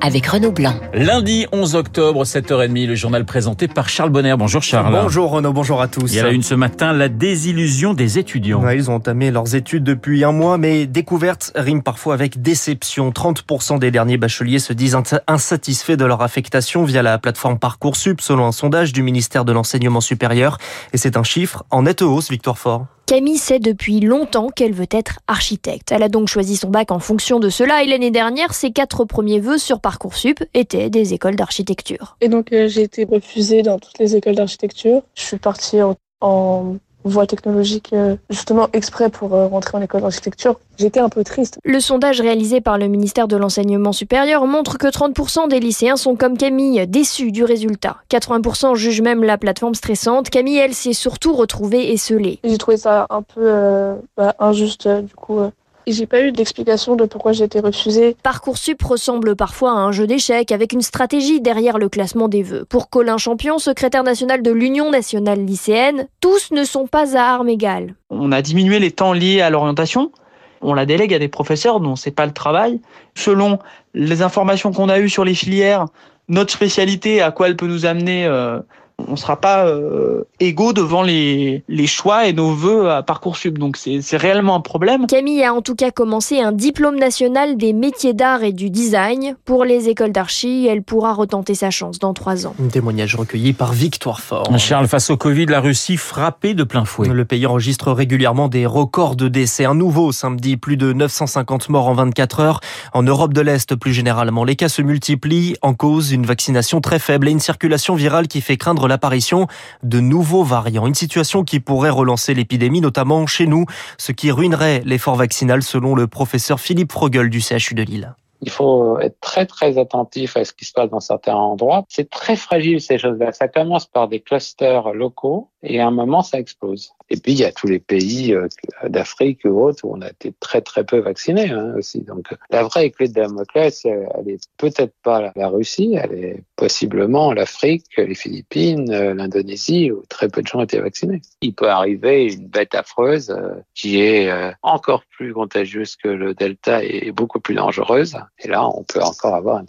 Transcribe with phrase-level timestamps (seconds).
[0.00, 0.74] avec Renaud Blanc.
[0.94, 4.34] Lundi 11 octobre, 7h30, le journal présenté par Charles Bonner.
[4.38, 4.92] Bonjour Charles.
[4.92, 6.12] Bonjour Renaud, bonjour à tous.
[6.12, 8.62] Il y a la une ce matin, la désillusion des étudiants.
[8.62, 13.10] Ouais, ils ont entamé leurs études depuis un mois, mais découverte rime parfois avec déception.
[13.10, 18.46] 30% des derniers bacheliers se disent insatisfaits de leur affectation via la plateforme Parcoursup, selon
[18.46, 20.58] un sondage du ministère de l'Enseignement supérieur.
[20.92, 22.86] Et c'est un chiffre en nette hausse, Victor Fort.
[23.08, 25.92] Camille sait depuis longtemps qu'elle veut être architecte.
[25.92, 29.06] Elle a donc choisi son bac en fonction de cela et l'année dernière, ses quatre
[29.06, 32.18] premiers vœux sur Parcoursup étaient des écoles d'architecture.
[32.20, 35.00] Et donc euh, j'ai été refusée dans toutes les écoles d'architecture.
[35.14, 36.76] Je suis partie en, en
[37.08, 40.58] voie technologique euh, justement exprès pour euh, rentrer en école d'architecture.
[40.78, 41.58] J'étais un peu triste.
[41.64, 46.16] Le sondage réalisé par le ministère de l'Enseignement supérieur montre que 30% des lycéens sont
[46.16, 47.96] comme Camille, déçus du résultat.
[48.10, 50.30] 80% jugent même la plateforme stressante.
[50.30, 52.38] Camille, elle, s'est surtout retrouvée esselée.
[52.44, 55.40] J'ai trouvé ça un peu euh, bah, injuste du coup.
[55.88, 58.14] Et j'ai pas eu d'explication de pourquoi j'ai été refusée.
[58.22, 62.66] Parcoursup ressemble parfois à un jeu d'échecs avec une stratégie derrière le classement des vœux.
[62.66, 67.48] Pour Colin Champion, secrétaire national de l'Union nationale lycéenne, tous ne sont pas à armes
[67.48, 67.94] égales.
[68.10, 70.12] On a diminué les temps liés à l'orientation.
[70.60, 72.82] On la délègue à des professeurs dont c'est pas le travail.
[73.14, 73.58] Selon
[73.94, 75.86] les informations qu'on a eues sur les filières,
[76.28, 78.60] notre spécialité, à quoi elle peut nous amener, euh,
[79.06, 83.58] on ne sera pas euh, égaux devant les, les choix et nos voeux à Parcoursup.
[83.58, 85.06] Donc c'est réellement un problème.
[85.06, 89.36] Camille a en tout cas commencé un diplôme national des métiers d'art et du design.
[89.44, 92.54] Pour les écoles d'archi, elle pourra retenter sa chance dans trois ans.
[92.62, 94.58] Un témoignage recueilli par Victoire Fort.
[94.58, 97.08] Charles, face au Covid, la Russie frappée de plein fouet.
[97.08, 99.64] Le pays enregistre régulièrement des records de décès.
[99.64, 102.60] Un nouveau samedi, plus de 950 morts en 24 heures.
[102.92, 105.56] En Europe de l'Est, plus généralement, les cas se multiplient.
[105.62, 109.46] En cause, une vaccination très faible et une circulation virale qui fait craindre l'apparition
[109.82, 110.86] de nouveaux variants.
[110.86, 113.66] Une situation qui pourrait relancer l'épidémie, notamment chez nous,
[113.98, 118.14] ce qui ruinerait l'effort vaccinal selon le professeur Philippe Frogel du CHU de Lille.
[118.40, 121.84] Il faut être très très attentif à ce qui se passe dans certains endroits.
[121.88, 123.32] C'est très fragile ces choses-là.
[123.32, 126.92] Ça commence par des clusters locaux et à un moment ça explose.
[127.10, 128.48] Et puis il y a tous les pays euh,
[128.88, 132.02] d'Afrique ou autres où on a été très très peu vaccinés hein, aussi.
[132.02, 137.32] Donc la vraie clé de Damoclès, elle est peut-être pas la Russie, elle est possiblement
[137.32, 141.22] l'Afrique, les Philippines, euh, l'Indonésie où très peu de gens étaient vaccinés.
[141.40, 144.30] Il peut arriver une bête affreuse euh, qui est
[144.62, 148.16] encore plus contagieuse que le Delta et beaucoup plus dangereuse.
[148.40, 149.62] Et là, on peut encore avoir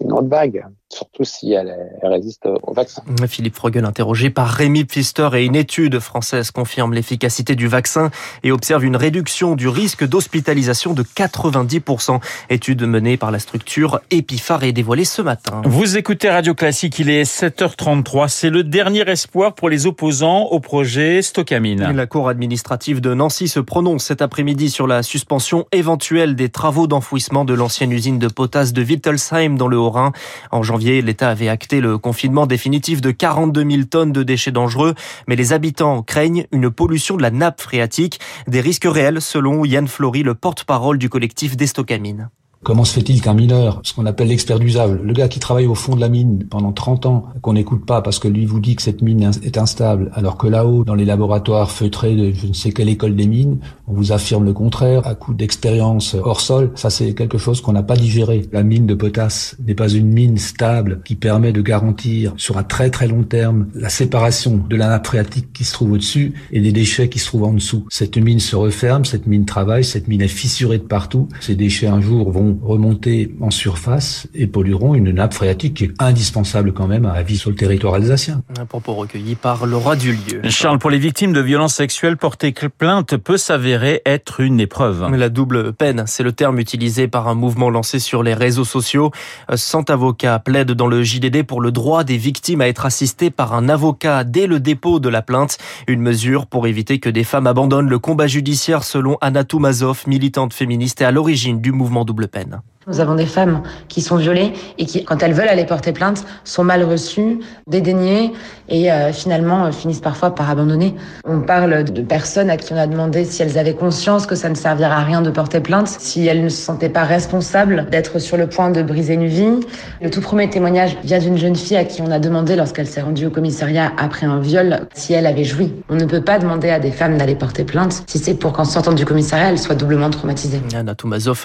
[0.00, 0.64] une autre vague
[0.94, 3.02] surtout si elle, résiste au vaccin.
[3.28, 8.10] Philippe Frogel interrogé par Rémi Pfister et une étude française confirme l'efficacité du vaccin
[8.42, 12.20] et observe une réduction du risque d'hospitalisation de 90%.
[12.50, 15.62] Étude menée par la structure Epiphar et dévoilée ce matin.
[15.64, 18.28] Vous écoutez Radio Classique, il est 7h33.
[18.28, 21.92] C'est le dernier espoir pour les opposants au projet Stocamine.
[21.92, 26.86] La Cour administrative de Nancy se prononce cet après-midi sur la suspension éventuelle des travaux
[26.86, 30.12] d'enfouissement de l'ancienne usine de potasse de Wittelsheim dans le Haut-Rhin.
[30.50, 34.94] En janvier l'État avait acté le confinement définitif de 42 000 tonnes de déchets dangereux,
[35.26, 39.88] mais les habitants craignent une pollution de la nappe phréatique, des risques réels selon Yann
[39.88, 42.30] Flory, le porte-parole du collectif Destocamine.
[42.64, 45.74] Comment se fait-il qu'un mineur, ce qu'on appelle l'expert d'usable, le gars qui travaille au
[45.74, 48.74] fond de la mine pendant 30 ans, qu'on n'écoute pas parce que lui vous dit
[48.74, 52.52] que cette mine est instable, alors que là-haut, dans les laboratoires feutrés de je ne
[52.54, 56.72] sais quelle école des mines, on vous affirme le contraire, à coup d'expérience hors sol,
[56.74, 58.48] ça c'est quelque chose qu'on n'a pas digéré.
[58.50, 62.62] La mine de potasse n'est pas une mine stable qui permet de garantir sur un
[62.62, 66.60] très très long terme la séparation de la nappe phréatique qui se trouve au-dessus et
[66.60, 67.84] des déchets qui se trouvent en dessous.
[67.90, 71.28] Cette mine se referme, cette mine travaille, cette mine est fissurée de partout.
[71.40, 75.94] Ces déchets un jour vont remonter en surface et pollueront une nappe phréatique qui est
[75.98, 78.42] indispensable quand même à la vie sur le territoire alsacien.
[78.58, 80.42] Un propos recueilli par Laura Dulieu.
[80.48, 85.10] Charles, pour les victimes de violences sexuelles, porter plainte peut s'avérer être une épreuve.
[85.14, 89.10] La double peine, c'est le terme utilisé par un mouvement lancé sur les réseaux sociaux.
[89.54, 93.54] Cent avocats plaident dans le JDD pour le droit des victimes à être assistées par
[93.54, 95.58] un avocat dès le dépôt de la plainte.
[95.86, 100.52] Une mesure pour éviter que des femmes abandonnent le combat judiciaire selon Anna Toumazov, militante
[100.54, 102.43] féministe et à l'origine du mouvement double peine.
[102.44, 102.73] Rennes.
[102.86, 106.24] Nous avons des femmes qui sont violées et qui, quand elles veulent aller porter plainte,
[106.44, 108.32] sont mal reçues, dédaignées
[108.68, 110.94] et euh, finalement euh, finissent parfois par abandonner.
[111.24, 114.48] On parle de personnes à qui on a demandé si elles avaient conscience que ça
[114.48, 118.18] ne servirait à rien de porter plainte, si elles ne se sentaient pas responsables d'être
[118.18, 119.60] sur le point de briser une vie.
[120.02, 123.02] Le tout premier témoignage vient d'une jeune fille à qui on a demandé, lorsqu'elle s'est
[123.02, 125.72] rendue au commissariat après un viol, si elle avait joui.
[125.88, 128.64] On ne peut pas demander à des femmes d'aller porter plainte si c'est pour qu'en
[128.64, 130.60] sortant du commissariat, elles soient doublement traumatisées.
[130.74, 130.94] Anna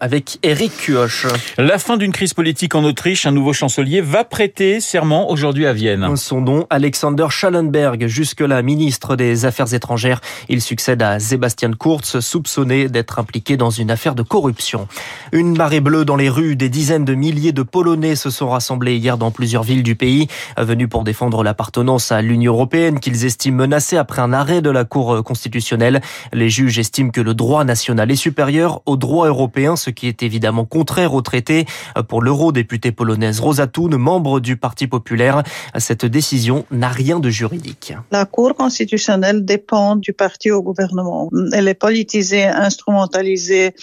[0.00, 1.23] avec Eric Cuoche.
[1.28, 1.54] Gauche.
[1.58, 5.72] La fin d'une crise politique en Autriche, un nouveau chancelier va prêter serment aujourd'hui à
[5.72, 6.16] Vienne.
[6.16, 10.20] Son nom, Alexander Schallenberg, jusque-là ministre des Affaires étrangères.
[10.48, 14.88] Il succède à Sebastian Kurz, soupçonné d'être impliqué dans une affaire de corruption.
[15.32, 18.96] Une marée bleue dans les rues, des dizaines de milliers de Polonais se sont rassemblés
[18.96, 20.28] hier dans plusieurs villes du pays,
[20.58, 24.84] venus pour défendre l'appartenance à l'Union européenne qu'ils estiment menacée après un arrêt de la
[24.84, 26.00] Cour constitutionnelle.
[26.32, 30.22] Les juges estiment que le droit national est supérieur au droit européen, ce qui est
[30.22, 31.66] évidemment contraire traité.
[32.08, 35.42] Pour l'eurodéputée polonaise Rosa membre du Parti populaire,
[35.78, 37.92] cette décision n'a rien de juridique.
[38.10, 41.30] La Cour constitutionnelle dépend du parti au gouvernement.
[41.52, 43.74] Elle est politisée, instrumentalisée,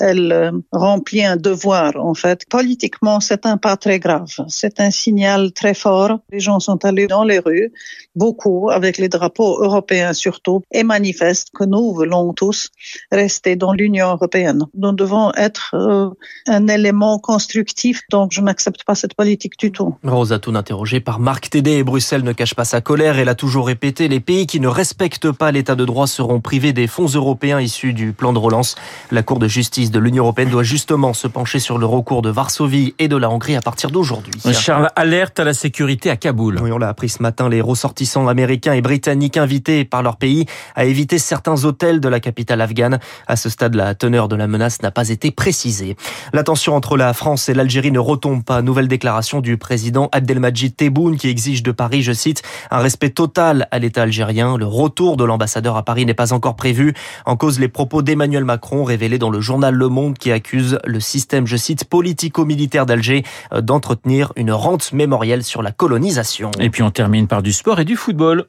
[0.00, 2.48] elle euh, remplit un devoir en fait.
[2.48, 4.34] Politiquement, c'est un pas très grave.
[4.48, 6.18] C'est un signal très fort.
[6.30, 7.72] Les gens sont allés dans les rues,
[8.16, 12.70] beaucoup avec les drapeaux européens surtout, et manifestent que nous voulons tous
[13.12, 14.64] rester dans l'Union européenne.
[14.74, 16.10] Nous devons être euh,
[16.48, 19.94] un élément constructif, donc je n'accepte pas cette politique du tout.
[20.04, 23.18] Rosa Thun interrogée par Marc Tédé et Bruxelles ne cache pas sa colère.
[23.18, 26.72] Elle a toujours répété les pays qui ne respectent pas l'état de droit seront privés
[26.72, 28.74] des fonds européens issus du plan de relance.
[29.10, 32.30] La Cour de justice de l'Union européenne doit justement se pencher sur le recours de
[32.30, 34.32] Varsovie et de la Hongrie à partir d'aujourd'hui.
[34.52, 36.58] Charles, alerte à la sécurité à Kaboul.
[36.62, 40.46] Oui, on l'a appris ce matin, les ressortissants américains et britanniques invités par leur pays
[40.74, 42.98] à éviter certains hôtels de la capitale afghane.
[43.26, 45.96] À ce stade, la teneur de la menace n'a pas été précisée.
[46.32, 48.62] La tension entre la France et l'Algérie ne retombe pas.
[48.62, 53.68] Nouvelle déclaration du président Abdelmajid Tebboune qui exige de Paris, je cite, un respect total
[53.70, 54.56] à l'État algérien.
[54.56, 56.94] Le retour de l'ambassadeur à Paris n'est pas encore prévu.
[57.26, 61.00] En cause, les propos d'Emmanuel Macron révélés dans le journal Le Monde qui accuse le
[61.00, 66.50] système, je cite, politico-militaire d'Alger euh, d'entretenir une rente mémorielle sur la colonisation.
[66.60, 68.46] Et puis on termine par du sport et du football.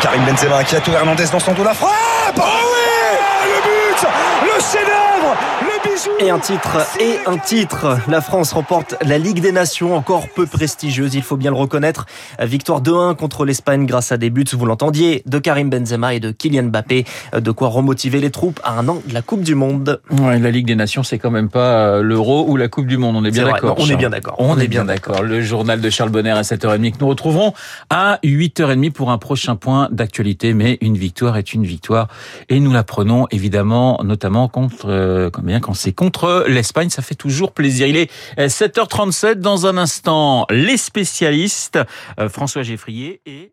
[0.00, 2.38] Karim Benzema qui a tout Hernandez dans son dos la frappe.
[2.38, 5.08] Oh oui Le but Le chef-d'œuvre
[6.20, 7.98] et un titre, et un titre.
[8.08, 12.06] La France remporte la Ligue des Nations, encore peu prestigieuse, il faut bien le reconnaître.
[12.40, 16.30] Victoire 2-1 contre l'Espagne grâce à des buts, vous l'entendiez, de Karim Benzema et de
[16.30, 17.04] Kylian Mbappé.
[17.36, 20.00] De quoi remotiver les troupes à un an de la Coupe du Monde.
[20.10, 22.96] Ouais, la Ligue des Nations, c'est quand même pas euh, l'Euro ou la Coupe du
[22.96, 23.76] Monde, on est bien d'accord.
[23.78, 24.36] On est bien d'accord.
[24.38, 25.22] On, est bien d'accord.
[25.22, 27.54] Le journal de Charles Bonner à 7h30 que nous retrouverons
[27.90, 30.52] à 8h30 pour un prochain point d'actualité.
[30.52, 32.08] Mais une victoire est une victoire
[32.48, 36.90] et nous la prenons évidemment, notamment contre, euh, combien quand c'est contre l'Espagne.
[36.90, 37.86] Ça fait toujours plaisir.
[37.86, 40.46] Il est 7h37 dans un instant.
[40.50, 41.78] Les spécialistes,
[42.18, 43.52] euh, François Geffrier et